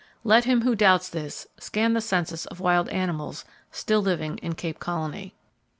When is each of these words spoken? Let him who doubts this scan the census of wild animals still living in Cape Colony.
Let 0.23 0.45
him 0.45 0.63
who 0.63 0.73
doubts 0.73 1.09
this 1.09 1.45
scan 1.59 1.93
the 1.93 2.01
census 2.01 2.47
of 2.47 2.59
wild 2.59 2.89
animals 2.89 3.45
still 3.69 4.01
living 4.01 4.39
in 4.39 4.55
Cape 4.55 4.79
Colony. 4.79 5.35